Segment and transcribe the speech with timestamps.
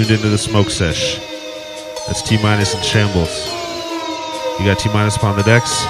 [0.00, 1.18] tuned into the smoke sesh.
[2.06, 3.46] That's T minus and shambles.
[4.58, 5.84] You got T minus upon the decks.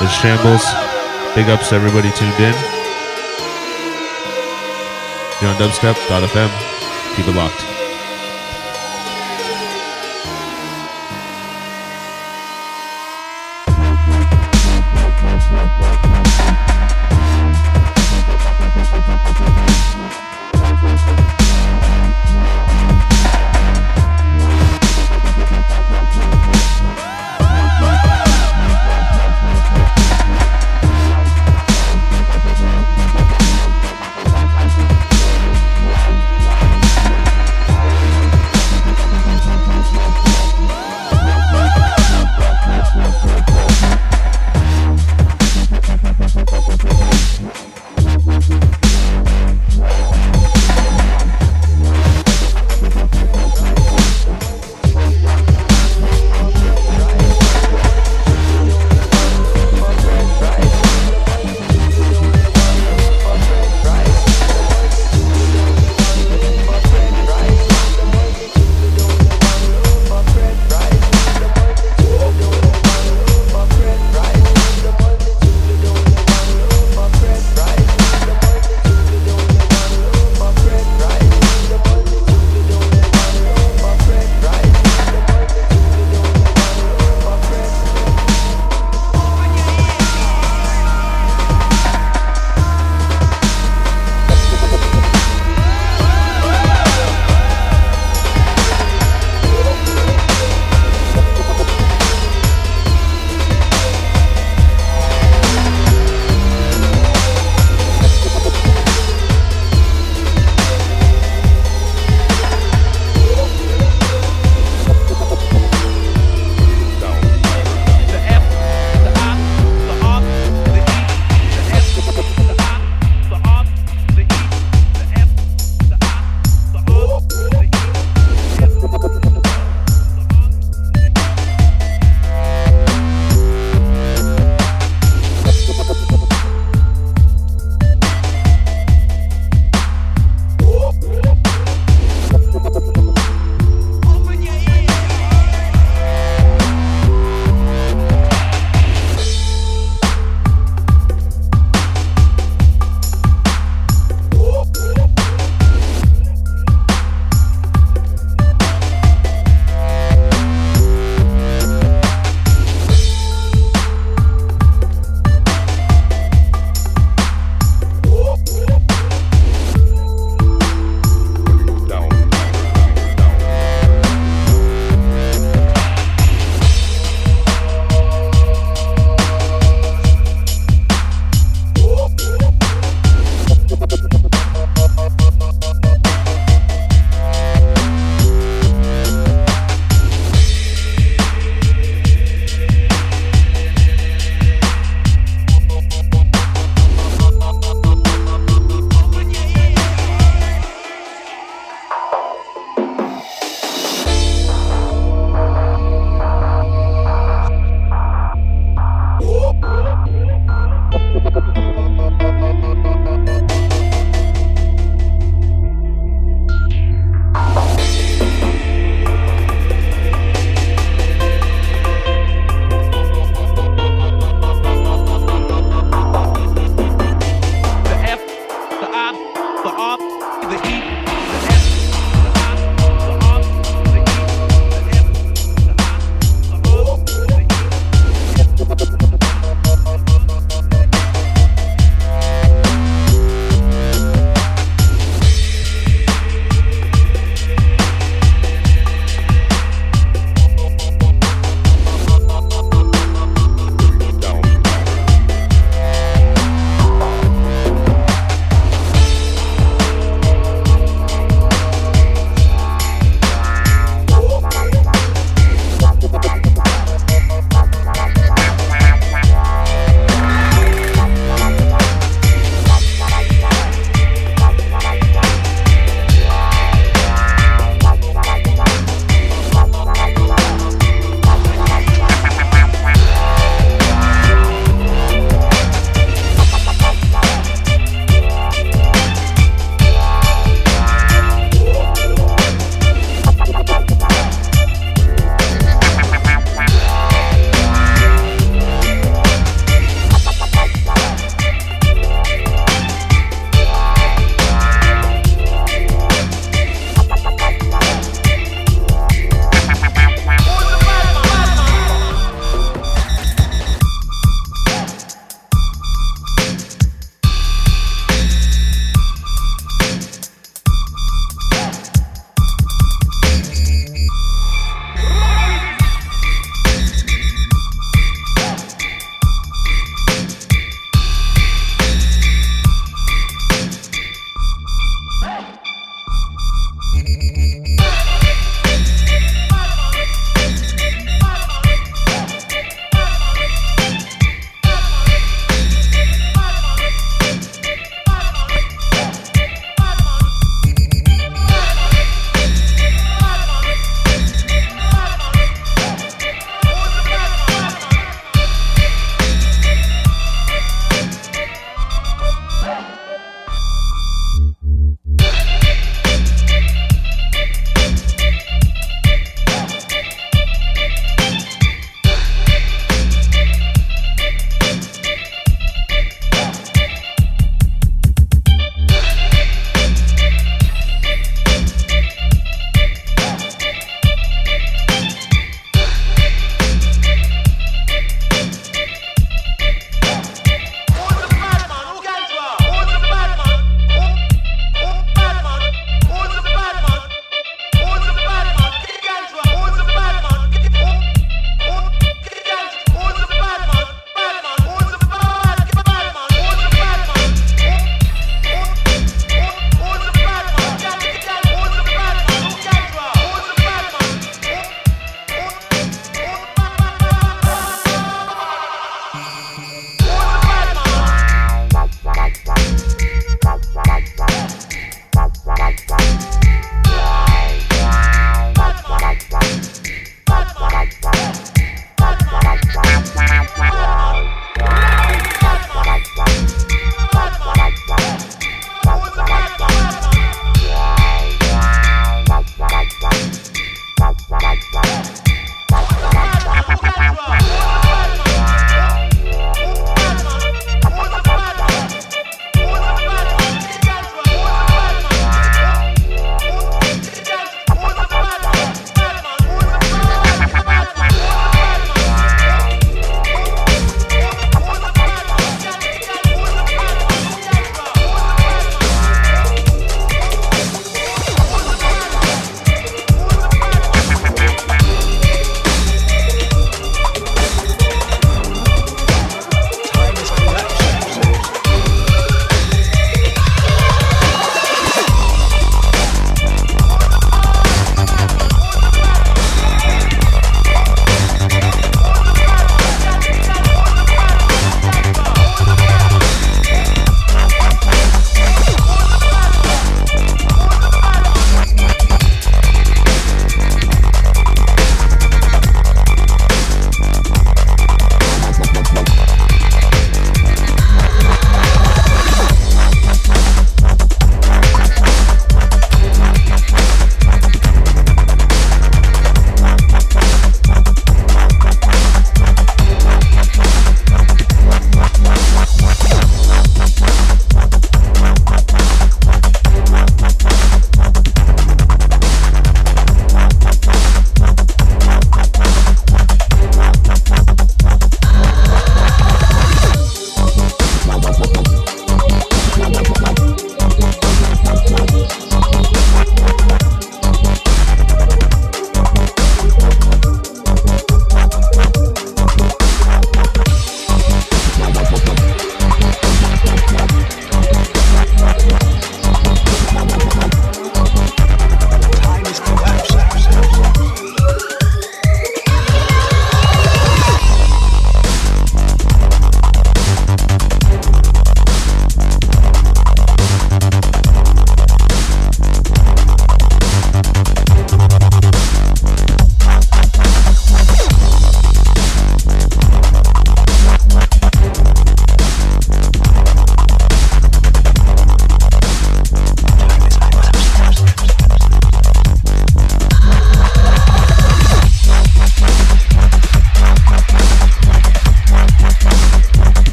[0.00, 0.64] There's shambles.
[1.36, 2.54] Big ups to everybody tuned in.
[5.40, 7.16] You're on dubstep.fm.
[7.16, 7.75] Keep it locked.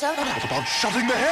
[0.00, 1.31] What about shutting the hell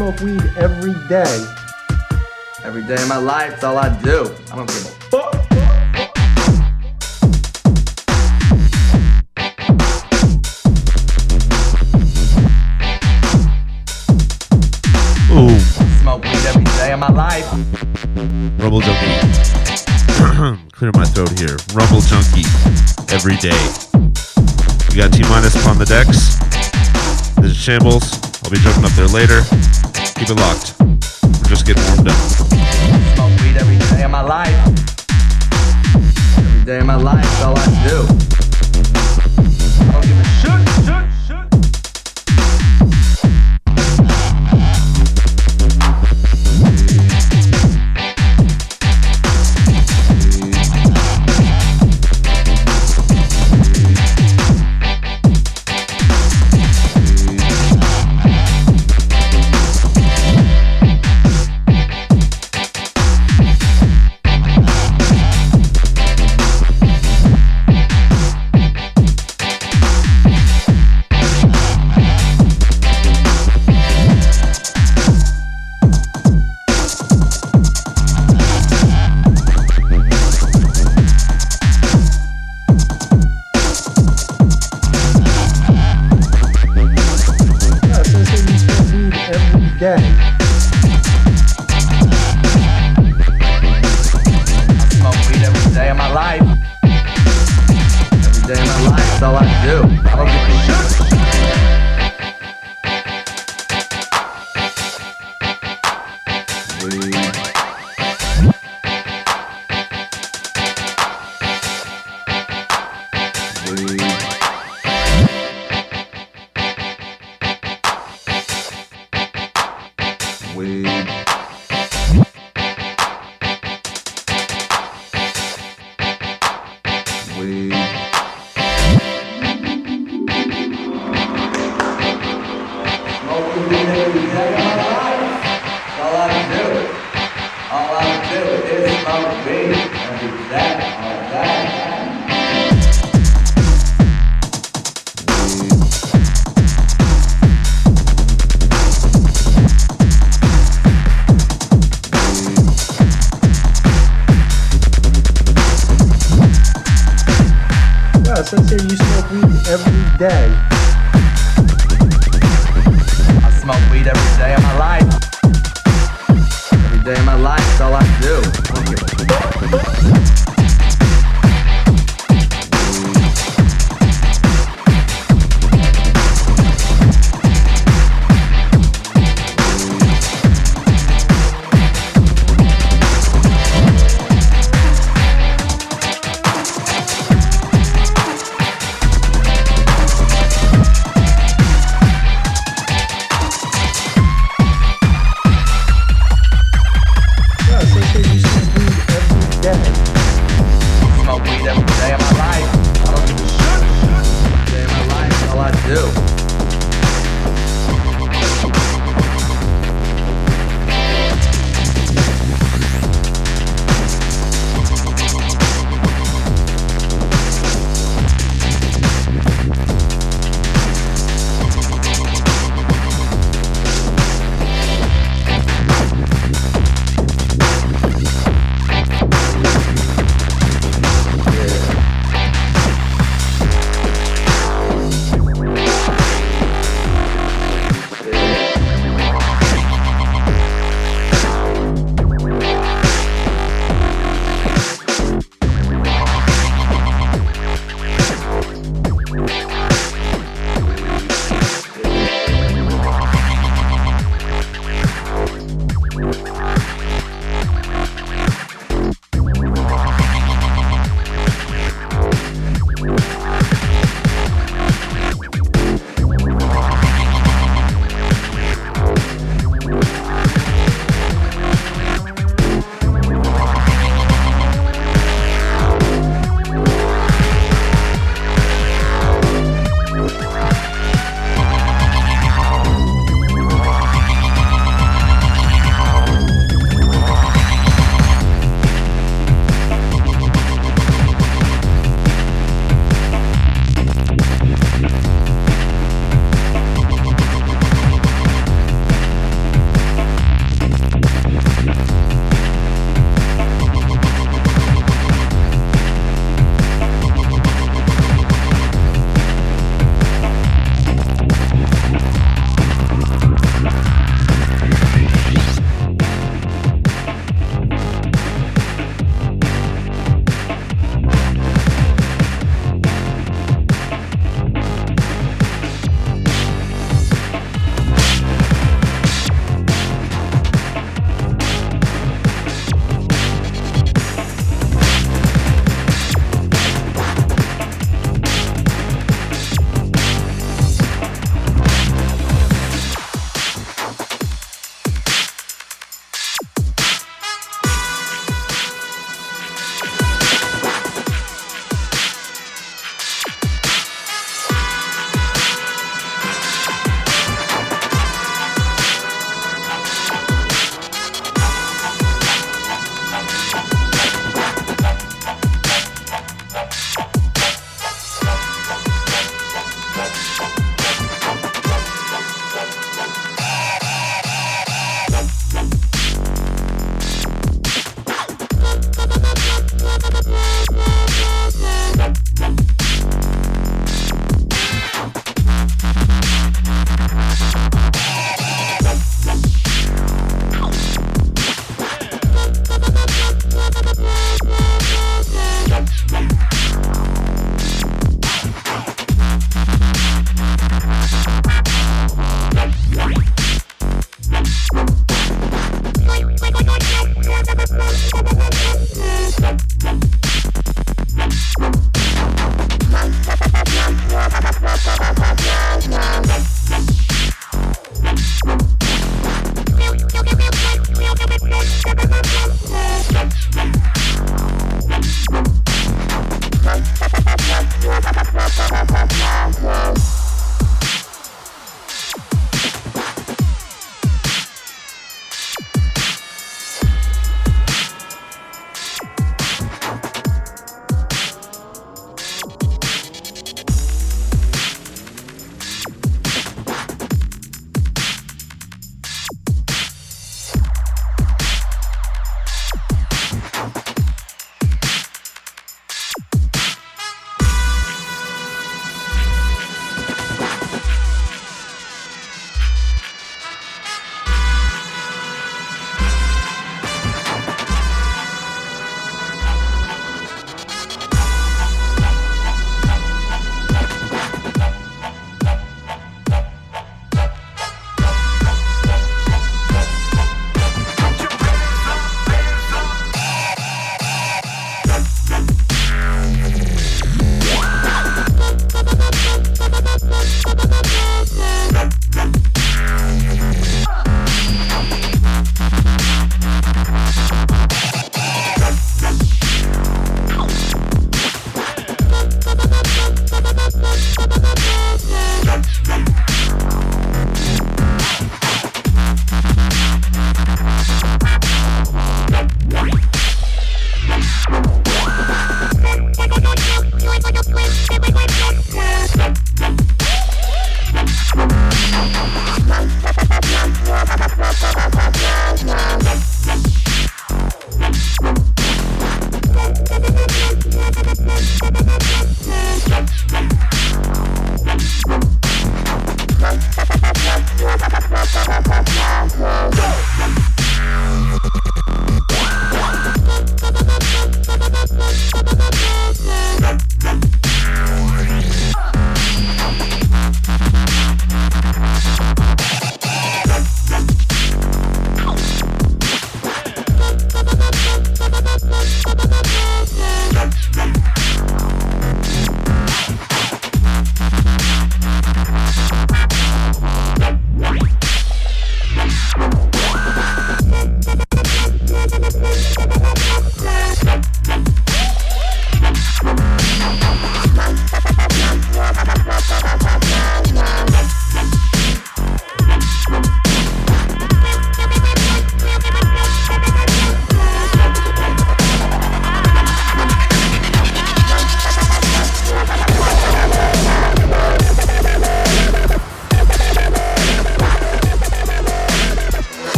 [0.00, 1.46] smoke weed every day.
[2.64, 4.34] Every day of my life, it's all I do.
[4.50, 5.34] I don't give a fuck.
[15.32, 15.60] Ooh,
[16.00, 17.44] Smoke weed every day of my life.
[18.58, 19.04] Rumble Junkie.
[20.72, 21.58] Clear my throat here.
[21.74, 22.48] Rumble Junkie.
[23.12, 23.60] Every day.
[24.88, 26.38] We got T minus upon the decks.
[27.42, 28.18] This is Shambles.
[28.42, 29.42] I'll be jumping up there later.
[30.20, 30.74] Keep it locked.
[30.78, 32.14] We're just getting warmed up.
[33.14, 34.54] Smoke weed every day of my life.
[36.36, 38.39] Every day of my life, all I do.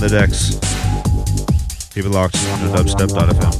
[0.00, 0.54] The decks.
[1.92, 3.59] Keep it locked on dubstep.fm.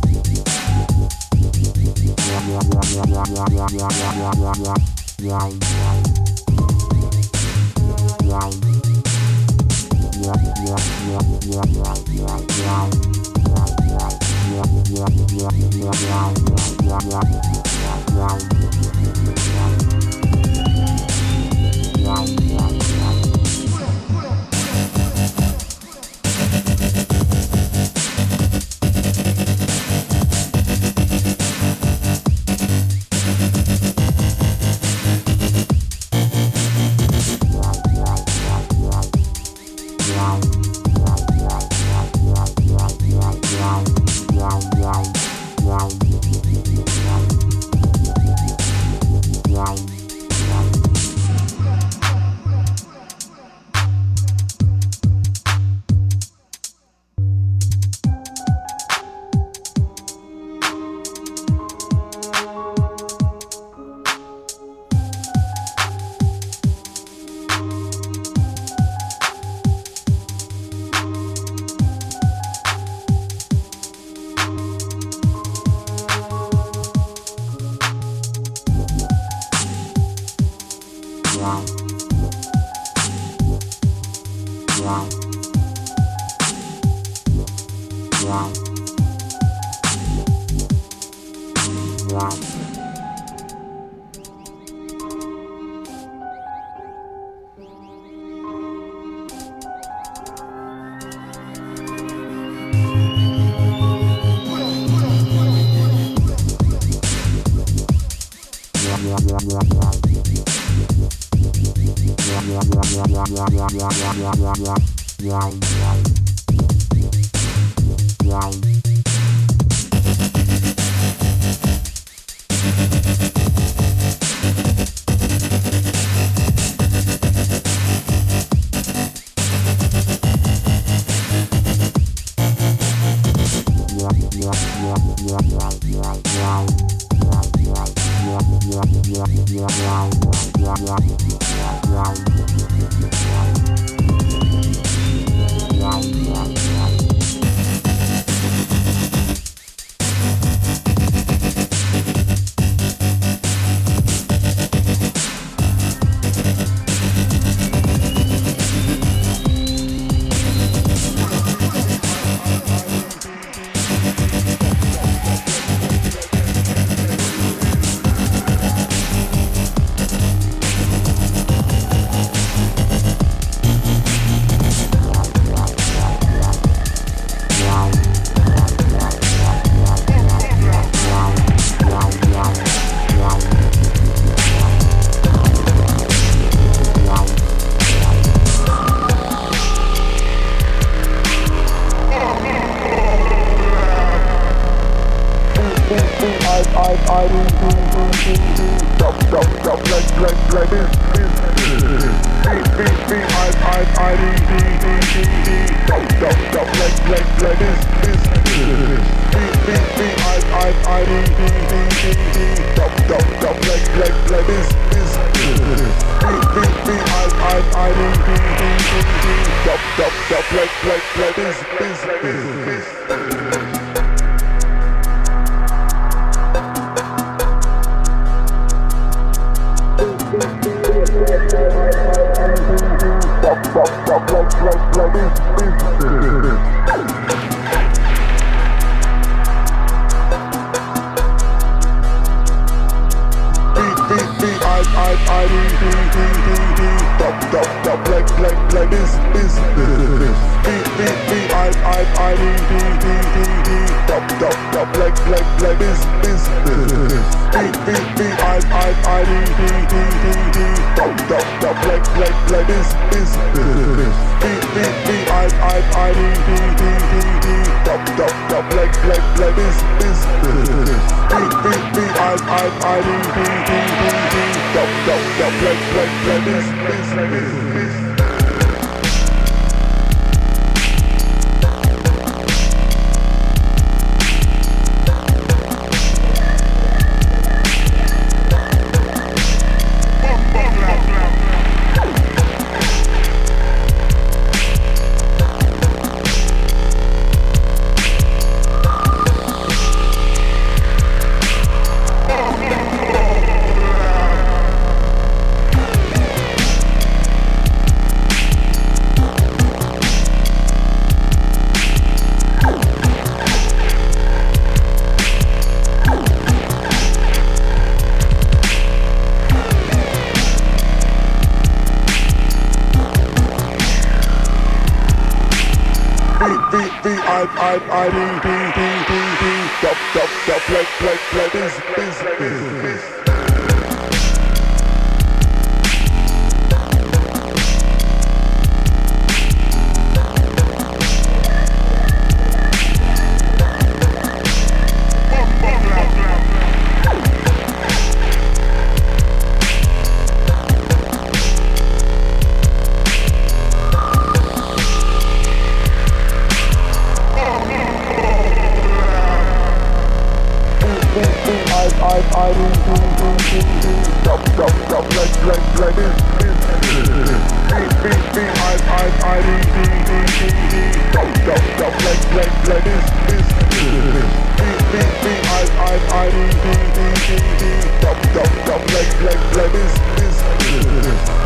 [364.60, 369.50] stop, stop, like, like, like this, this, this, beat, beat, beat, I, I, I, D,
[369.72, 375.42] D, D, D, D, stop, stop, stop, like, like, like this, this, beat, beat, beat,
[375.48, 379.94] I, I, I, D, D, D, D, D, stop, stop, stop, like, like, like this,
[380.20, 380.36] this,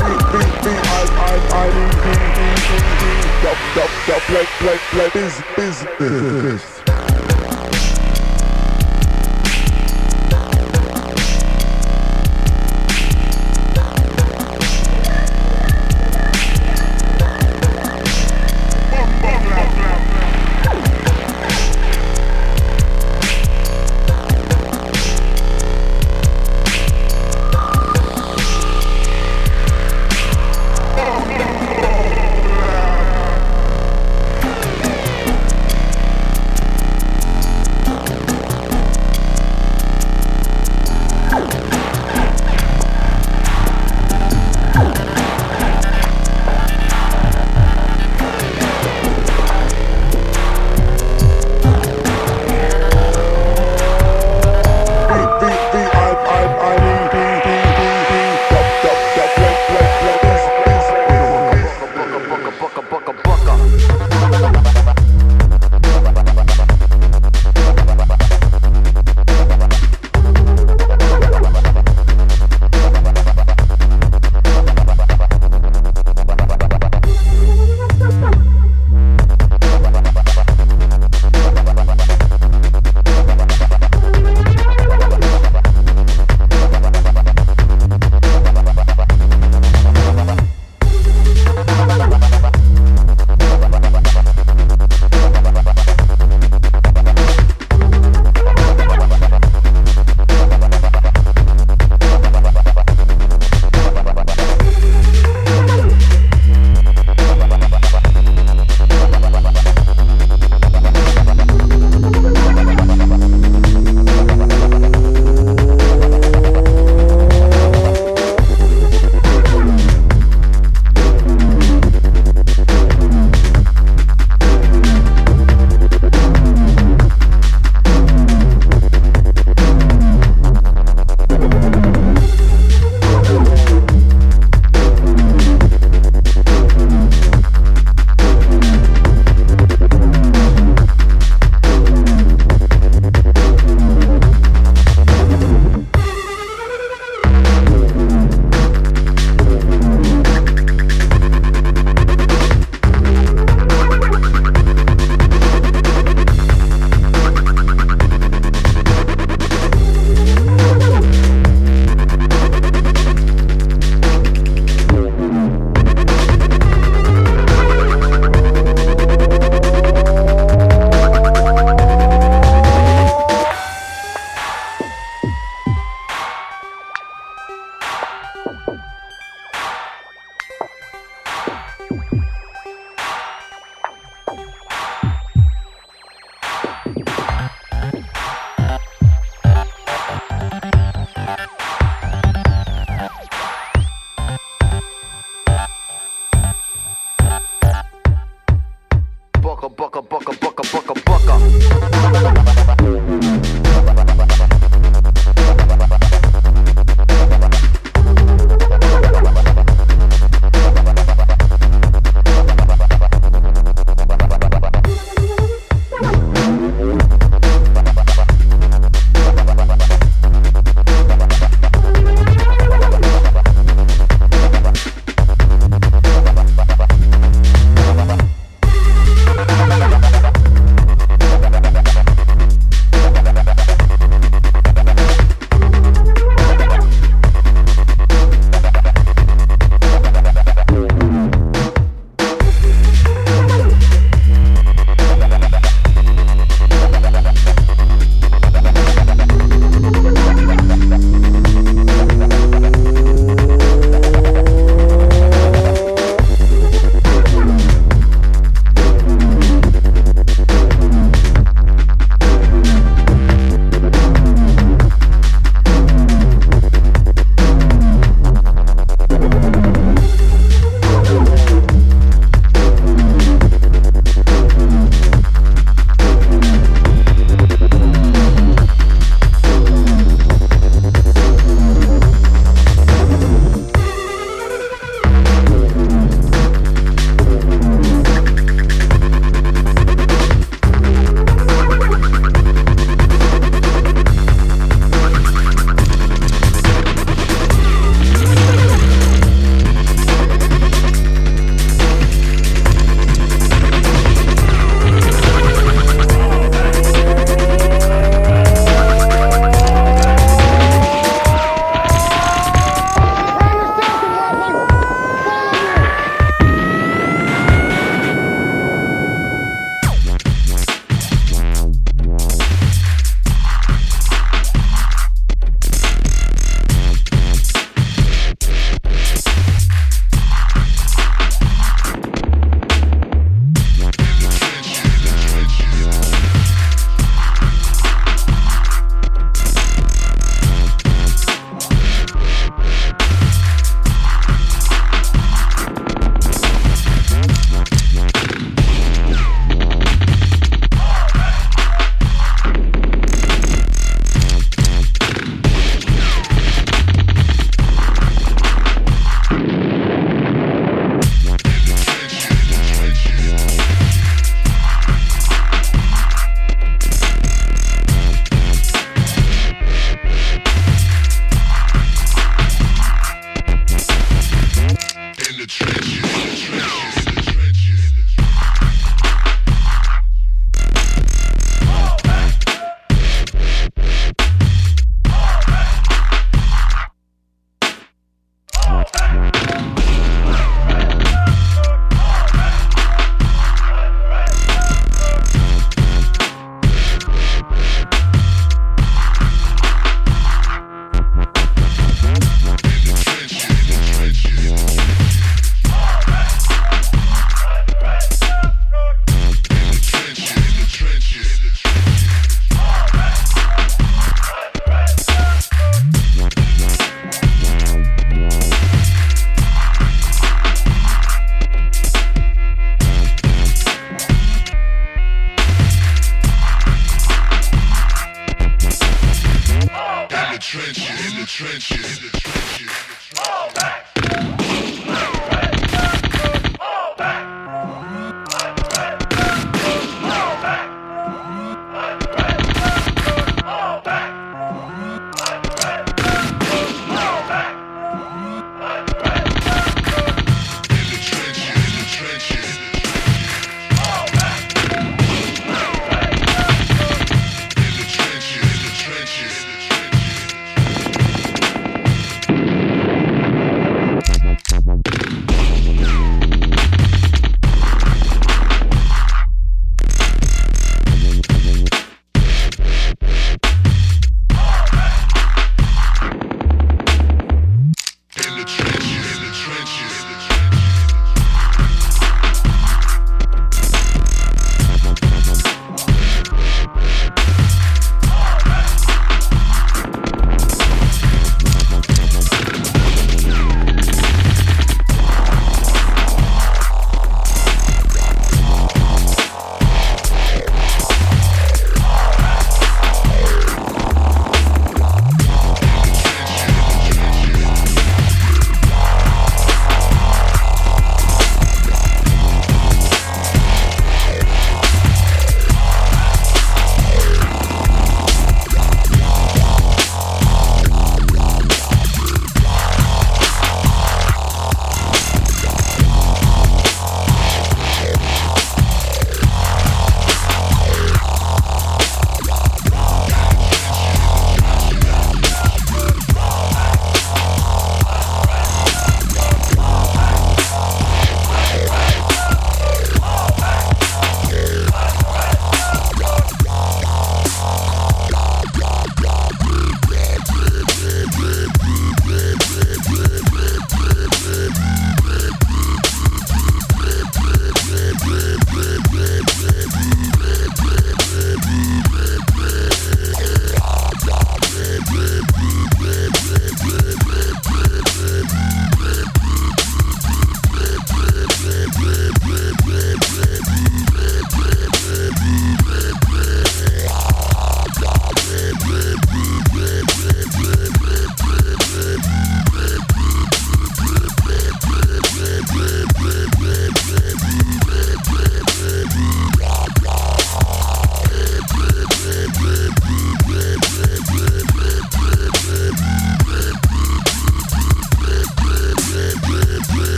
[0.00, 3.04] beat, beat, beat, I, I, I, D, D, D, D, D,
[3.40, 6.81] stop, stop, stop, like, like, like this, this, this.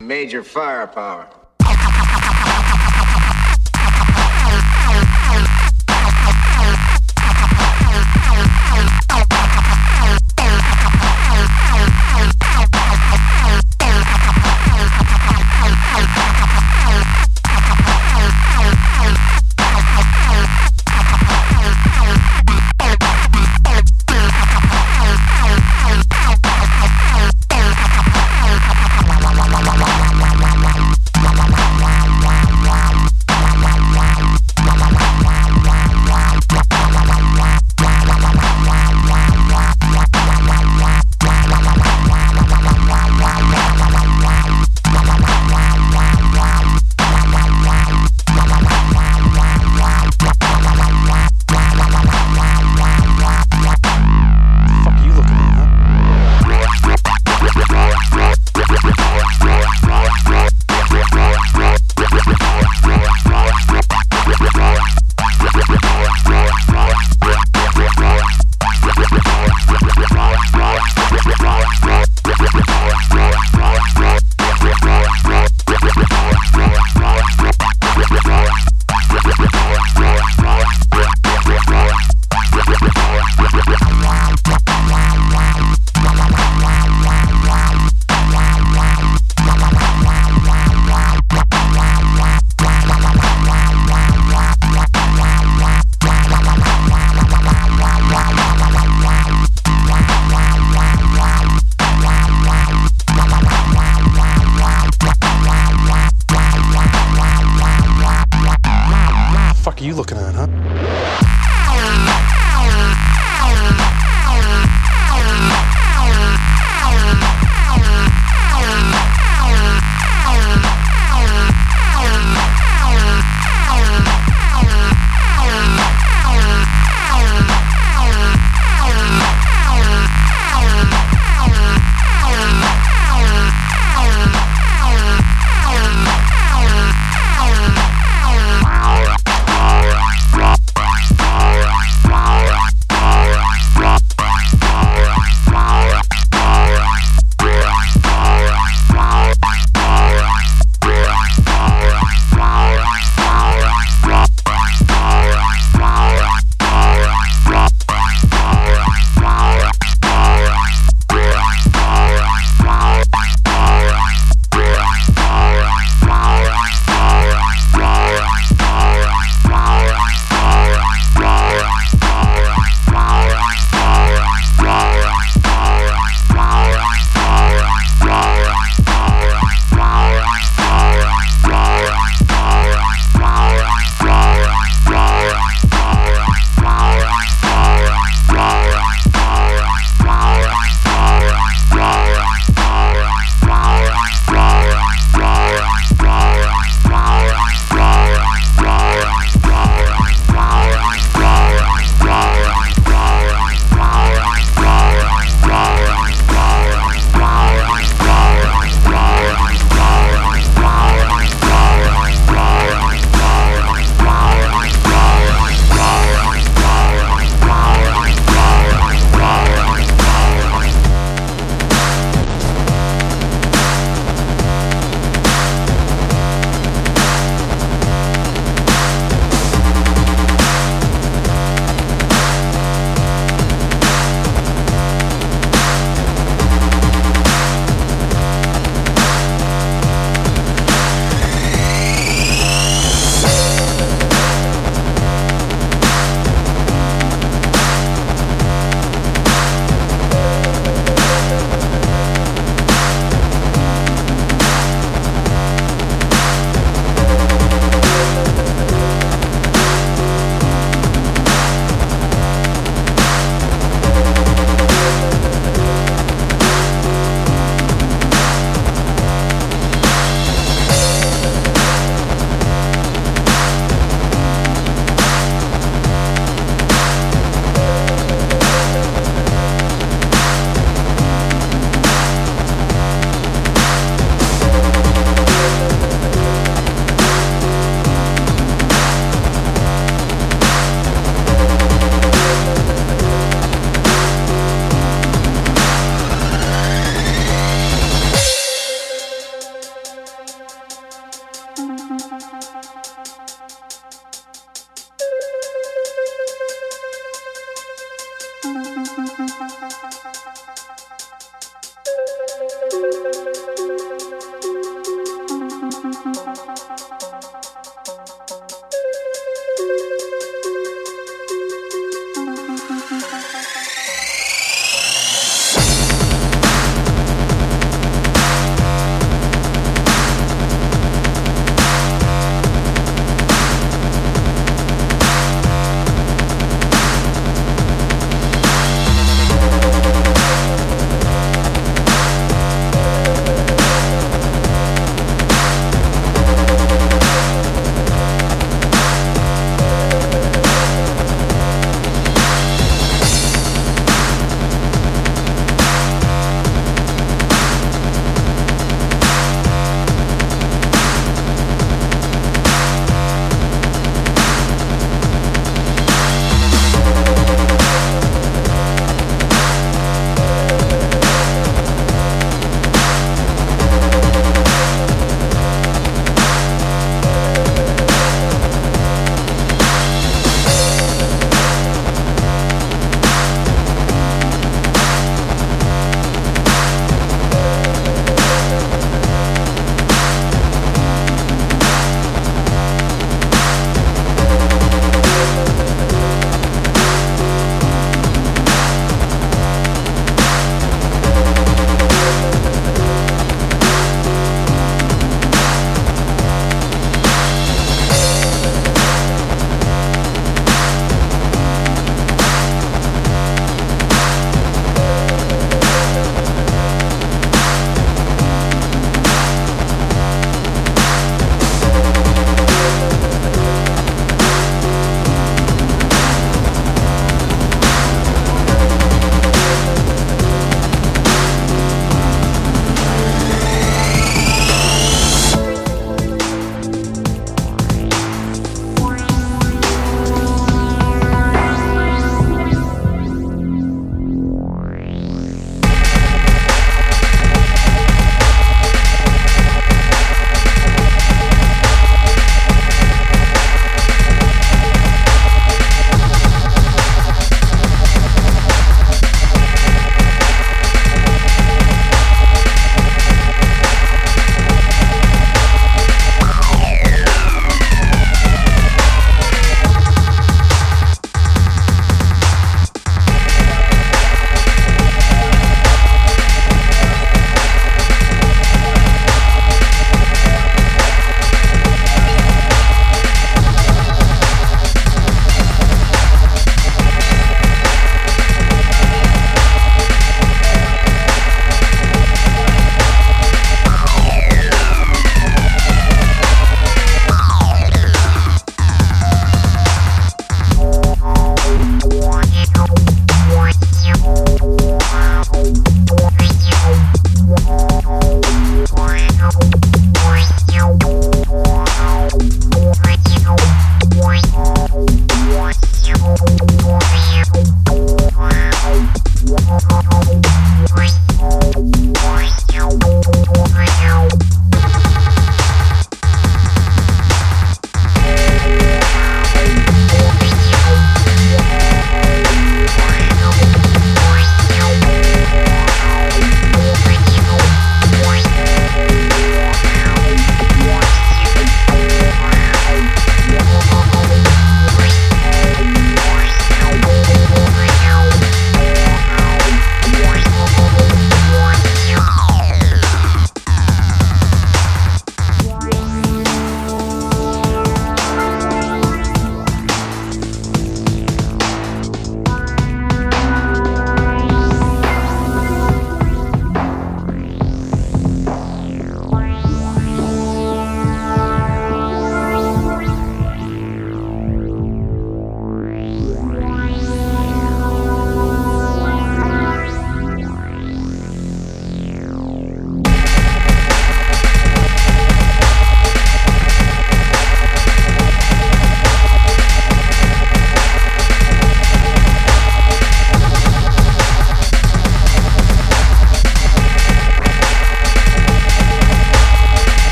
[0.00, 1.43] Major firepower.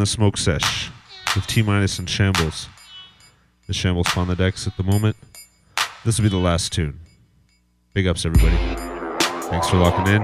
[0.00, 0.90] The Smoke Sesh
[1.34, 2.68] with T Minus and Shambles.
[3.66, 5.14] The Shambles on the decks at the moment.
[6.06, 6.98] This will be the last tune.
[7.92, 8.56] Big ups, everybody.
[9.50, 10.22] Thanks for locking in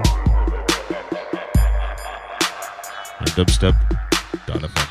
[3.19, 4.86] on dubstep.fm.